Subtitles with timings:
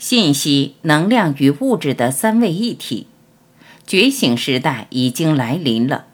[0.00, 3.06] 信息、能量与物质的三位一体，
[3.86, 6.06] 觉醒时代已经来临了。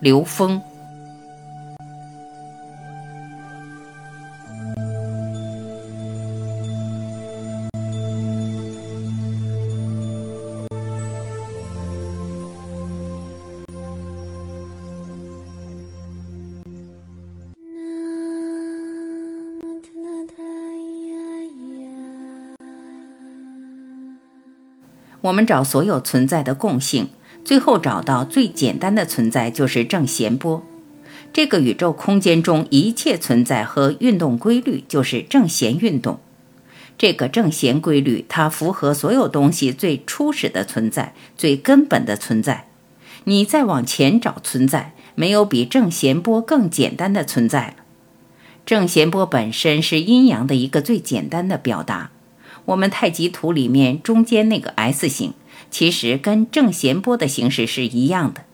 [0.00, 0.62] 刘峰。
[25.22, 27.10] 我们找所有存在的共性，
[27.44, 30.62] 最后找到最简单的存在就是正弦波。
[31.32, 36.18] 这个宇宙空间中一切存在和运动规律就是正弦运动。
[36.98, 42.66] 这个正弦规律，它符合所有东西最初始的存在、最根本的存在。
[43.24, 47.74] 你再往前找存在，没有比正弦波更简单的存在了。
[48.66, 52.10] 正弦波本身是阴阳的一个最简单的表达。
[52.70, 55.34] 我们太极图里面中间那个 S 形，
[55.70, 58.44] 其实跟正弦波的形式是一样的。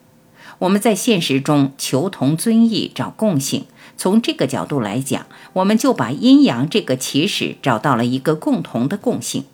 [0.61, 3.67] 我们在现实中求同尊异，找共性。
[3.99, 9.45] 从这个角度来讲，我们就把阴阳这个起始找到了一个共同的共性。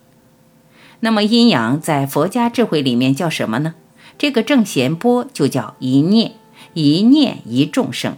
[1.01, 3.75] 那么阴阳在佛家智慧里面叫什么呢？
[4.17, 6.35] 这个正弦波就叫一念，
[6.75, 8.17] 一念一众生，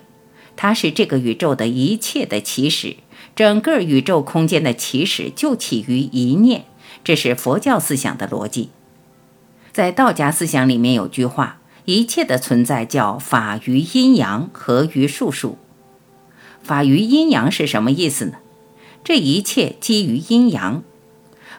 [0.57, 2.97] 它是这个宇宙的一切的起始。
[3.37, 6.65] 整个宇宙空间的起始就起于一念，
[7.03, 8.71] 这是佛教思想的逻辑。
[9.73, 15.59] 在道家思想里面有句话：一切的存在叫法于阴阳，合于术数。
[16.63, 18.35] 法于阴阳是什么意思呢？
[19.03, 20.85] 这一切基于阴阳，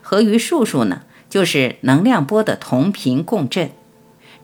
[0.01, 3.71] 合于术数呢，就是能量波的同频共振。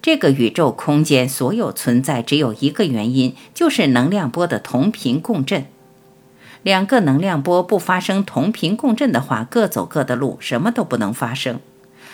[0.02, 5.66] 这个宇宙空间所有存在只有一个原因，就是能量波的同频共振。
[6.64, 11.60] 两个能量波不发生同频共振的话，各走各的路，什么都不能发生。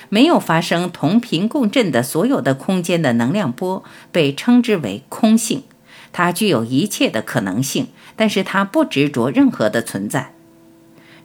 [0.09, 5.63] 没有发生同频共振的所有的空间的能量波被称之为空性，
[6.13, 10.33] 它具有一切的可能性，但是它不执着任何的存在。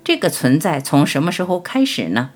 [0.03, 2.31] 这个存在从什么时候开始呢？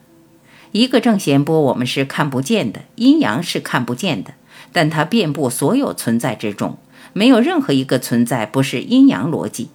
[0.70, 4.34] 一个正弦波我们是看不见的，阴阳是看不见的，
[4.72, 6.78] 但它遍布所有存在之中，
[7.12, 9.70] 没有任何一个存在不是阴阳逻辑。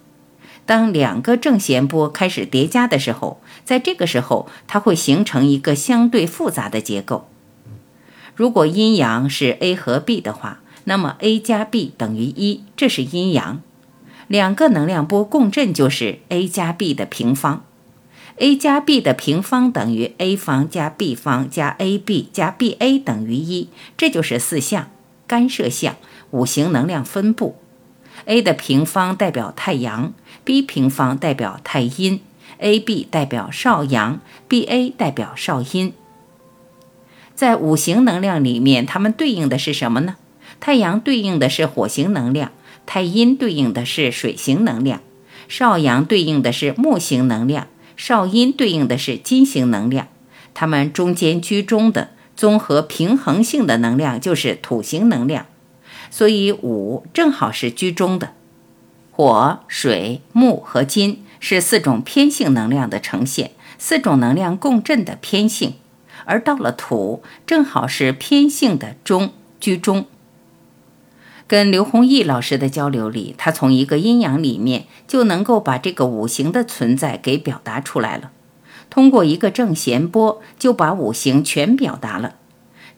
[0.64, 7.28] 当两个正弦波开始叠加的时候，在这个时候，它会形成一个相对复杂的结构。
[8.34, 13.60] 如果阴阳是 a 和 b 的话，那么 a 加 b 等于一，这是阴阳。
[14.28, 17.64] 两个能量波共振就是 a 加 b 的平方
[18.36, 24.90] ，a 加 b 的平方等于 a 方加 b 方加 ab 加 ba 等于一，这就是四象
[25.26, 25.96] 干涉项
[26.30, 27.56] 五行能量分布。
[28.26, 30.12] A 的平方代表太阳。
[30.44, 32.20] B 平方代表太阴
[32.58, 35.92] ，AB 代表少阳，BA 代表少阴。
[37.36, 40.16] 在五行能量里面，它们对应的是什么呢？
[40.58, 42.50] 太阳对应的是火星能量，
[42.86, 45.00] 太阴对应的是水行能量，
[45.46, 50.08] 少阳对应的是木星能量，少阴对应的是金星能量。
[50.54, 55.46] 它们中间居中的综合平衡性的能量就是土星能量，
[56.12, 58.34] 所以五正好是居中的。
[59.10, 65.72] 火、水、木和金是四种偏性能量的呈现，四种能量共振的偏性，
[66.26, 70.04] 而到了土，正好是偏性的中居中。
[71.48, 78.30] 跟刘弘毅老师的交流里，他从一个阴阳里面就能够把这个五行的存在给表达出来了，
[78.90, 82.34] 通过一个正弦波就把五行全表达了。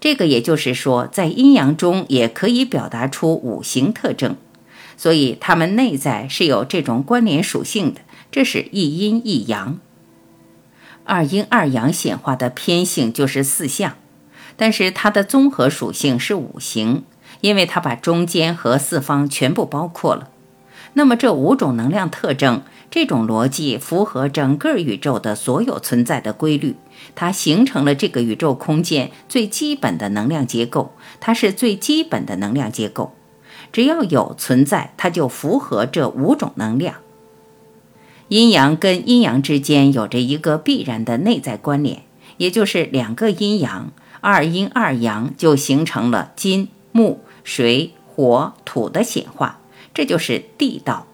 [0.04, 4.36] 这个也就是说，在阴阳中也可以表达出五行特征。
[4.98, 9.80] 所以，它们内在是有这种关联属性的，这是一阴一阳。
[11.04, 13.96] 二阴二阳显化的偏性就是四象，
[14.58, 17.04] 但是它的综合属性是五行，
[17.40, 20.28] 因为它把中间和四方全部包括了。
[20.94, 26.76] 那么这五种能量特征，这种逻辑符合整个宇宙的所有存在的规律，
[27.14, 33.12] 它形成了这个宇宙空间最基本的能量结构，它是最基本的能量结构。
[33.72, 36.94] 只要有存在，它就符合这五种能量。
[38.28, 42.04] 阴阳跟阴阳之间有着一个必然的内在关联，
[42.36, 49.58] 也就是两个阴阳，二阴二阳就形成了金、木、水、火、土的显化，
[49.94, 51.06] 这就是地道。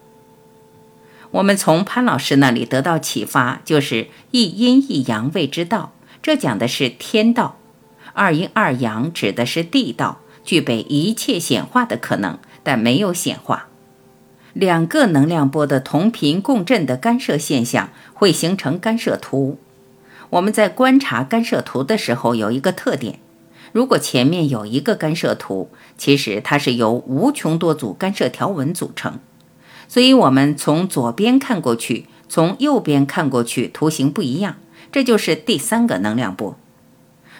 [1.31, 7.55] 我们从潘老师那里得到启发，就是一阴一阳谓之道，这讲的是天道；
[8.11, 12.37] 二阴二阳指的是地道，具备一切显化的可能。
[12.63, 13.69] 但没有显化，
[14.53, 19.57] 两个能量波的同频共振的干涉现象会形成干涉图。
[20.29, 23.19] 我们在观察干涉图的时候有一个特点：
[23.71, 29.19] 如果前面有一个干涉图，其实它是由无穷多组干涉条纹组成。
[29.87, 34.55] 所以，我们从左边看过去，从右边看过去，图形不一样，
[34.91, 36.57] 这就是第三个能量波。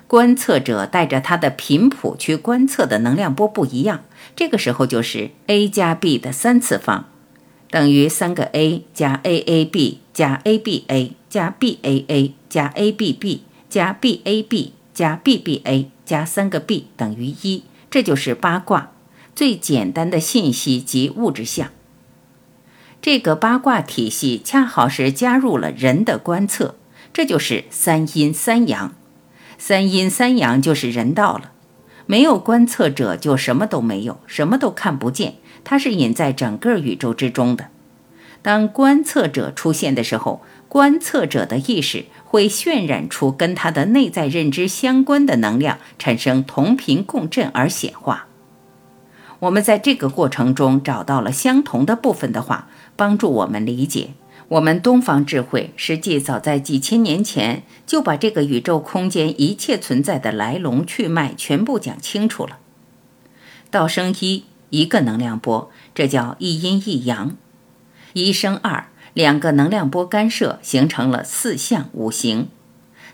[0.07, 4.03] 观测者带着他的频谱去观测的能量波不一样，
[4.35, 7.05] 这个时候就是 a 加 b 的三次方，
[7.69, 12.91] 等于三个 a 加 a a b 加 a b a 加 b a a 加 a
[12.91, 18.91] b b 加 b a b 加 b b a 加三个 b 等于一，这就是八卦
[19.33, 21.69] 最简单的信息及物质象。
[23.01, 26.75] 这个八卦体系恰好是加入了人的观测，
[27.13, 28.93] 这就是三阴三阳。
[29.57, 31.53] 三阴三阳就是人道了，
[32.05, 35.35] 没有观测者就什么都没有，什么都看不见。
[35.63, 37.69] 它是隐在整个宇宙之中的。
[38.41, 48.27] 当观测者出现的时候，观测者的意识会渲染出跟他的内在认知相关的能量，产生同频共振而显化。
[49.39, 54.11] 我们在这个过程中找到了相同的部分的话，帮助我们理解。
[54.47, 62.59] 我们东方智慧实际早在几千年前就把这个宇宙空间一切存在的来龙去脉全部讲清楚了。
[63.69, 67.31] 道生一，一个能量波，这叫一阴一阳；
[68.13, 72.45] 一生二，两个能量波干涉形成了四象五行；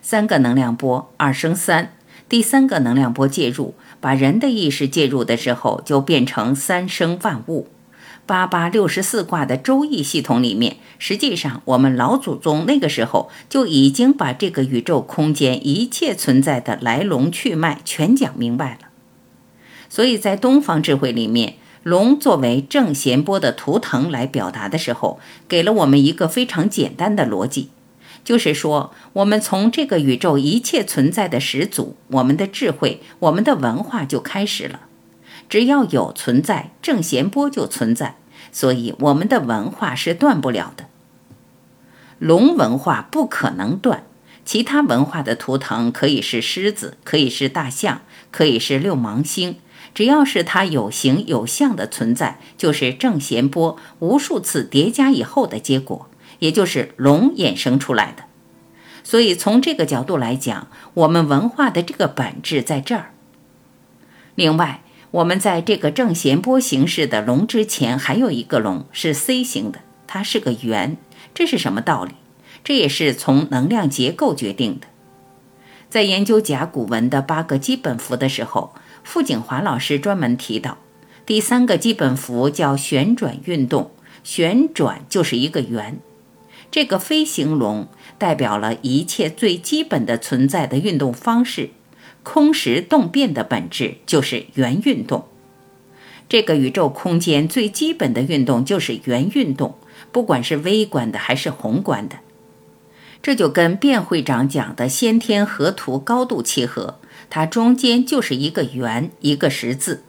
[0.01, 1.94] 三个能量波，二生三，
[2.29, 7.69] 第三个能量波介入，把人的意识介入的时候，就变成三生万物。
[8.27, 18.89] 八八六十四卦的周易系统里面，实际上我们老祖宗那个时候就已经把这个宇宙空间一切存在的来龙去脉全讲明白了。
[19.88, 21.55] 所以在东方智慧里面，
[21.88, 27.69] 龙作为正弦波的图腾来表达的时候，给了我们一个非常简单的逻辑，
[28.25, 34.81] 就是说，我们从这个宇宙一切存在的始祖，我们的智慧，我们的文化就开始了。
[35.48, 38.18] 只要有存在，正弦波就存在，
[38.51, 40.88] 所以我们的文化是断不了的。
[42.19, 44.04] 龙文化不可能断，
[44.44, 49.60] 其他文化的图腾可以是狮子，可以是大象，可以是六芒星，
[49.97, 56.07] 只要是它有形有相的存在，就是正弦波无数次叠加以后的结果，
[56.38, 58.25] 也就是龙衍生出来的。
[59.03, 63.13] 所以从这个角度来讲，我们文化的这个本质在这儿。
[64.35, 64.83] 另外。
[65.11, 70.97] 我们在这个正弦波形式的龙之前，还有一个龙是 C 型的，它是个圆。
[71.33, 72.11] 这是什么道理？
[72.61, 74.88] 这也是从能量结构决定的。
[75.89, 78.73] 在研究甲骨文的八个基本符的时候，
[79.07, 80.80] 傅景华老师专门提到，
[81.25, 86.01] 第三个基本符叫旋转运动，旋转就是一个圆。
[86.69, 87.88] 这个飞行龙
[88.18, 91.69] 代表了一切最基本的存在的运动方式。
[92.21, 95.24] 空实动变的本质就是圆运动，
[96.27, 99.75] 这个宇宙空间最基本的运动就是圆运动，
[100.12, 102.18] 不管是微观的还是宏观的，
[103.21, 107.00] 这就跟卞会长讲的先天河图高度契合。
[107.29, 110.03] 它中间就是一个圆，一个十字。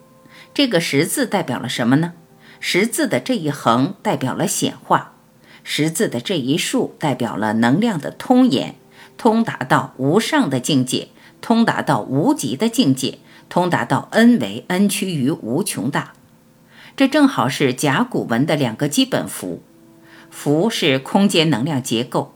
[0.53, 2.13] 这个十字代表了什么呢？
[2.59, 5.13] 十字的这一横代表了显化，
[5.63, 8.75] 十字的这一竖代表了能量的通延，
[9.17, 11.09] 通达到无上的境界。
[11.41, 16.11] 通达到无极的境界，通达到 n 为 n 趋于无穷大，
[16.97, 19.63] 这正好是甲骨文的两个基本符。
[20.29, 22.33] 符是空间能量结构，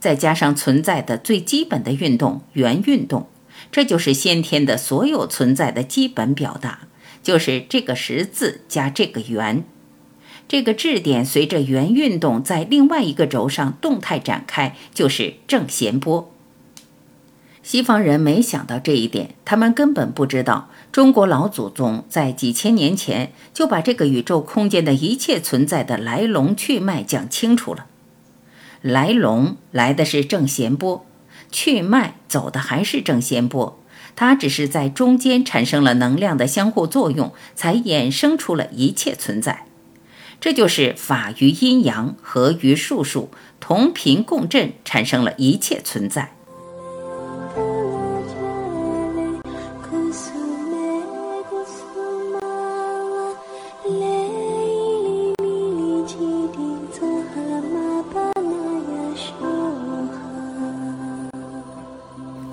[0.00, 3.28] 再加上存在的最基本的运动圆运动，
[3.70, 6.88] 这就是先天的所有存在的基本表达，
[7.22, 9.64] 就是这个十字加这个圆，
[10.48, 16.32] 这个质点随着圆运动在另外一个轴上动态展开，就是正弦波。
[17.62, 27.84] 西方人没想到这一点，他们根本不知道中国老祖宗在几千年前就把这个宇宙空间的一切存在的来龙去脉讲清楚了。
[28.80, 31.04] 来龙来的是正弦波，
[31.50, 33.78] 去脉走的还是正弦波，
[34.16, 39.64] 它只是在中间产生了能量的相互作用，才衍生出了一切存在。
[40.40, 46.34] 这就是法于阴阳，和于术数，同频共振，产生了一切存在。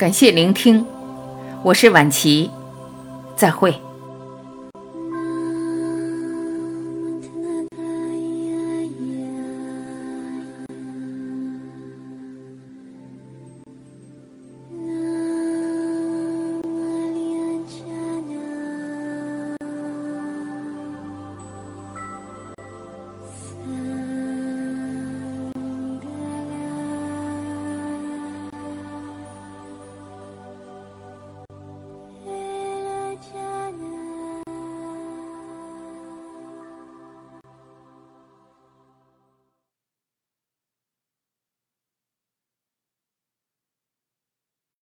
[0.05, 0.85] 感谢聆听，
[1.63, 2.51] 我是晚琪，
[3.35, 3.84] 再会。